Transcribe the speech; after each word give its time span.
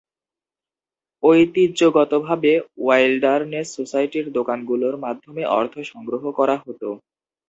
ঐতিহ্যগতভাবে 1.23 2.51
ওয়াইল্ডারনেস 2.77 3.67
সোসাইটির 3.77 4.25
দোকানগুলোর 4.37 4.95
মাধ্যমে 5.05 5.43
অর্থ 5.57 5.73
সংগ্রহ 5.91 6.23
করা 6.39 6.55
হতো। 6.57 6.89